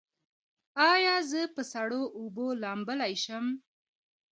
[0.91, 3.45] ایا زه په سړو اوبو لامبلی شم؟